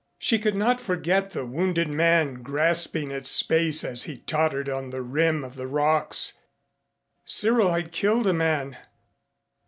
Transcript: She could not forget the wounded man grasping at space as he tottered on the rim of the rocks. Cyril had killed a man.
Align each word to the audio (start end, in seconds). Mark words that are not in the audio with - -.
She 0.17 0.39
could 0.39 0.55
not 0.55 0.81
forget 0.81 1.29
the 1.29 1.45
wounded 1.45 1.87
man 1.87 2.41
grasping 2.41 3.11
at 3.11 3.27
space 3.27 3.83
as 3.83 4.05
he 4.05 4.17
tottered 4.17 4.67
on 4.67 4.89
the 4.89 5.03
rim 5.03 5.43
of 5.43 5.53
the 5.53 5.67
rocks. 5.67 6.33
Cyril 7.23 7.71
had 7.71 7.91
killed 7.91 8.25
a 8.25 8.33
man. 8.33 8.77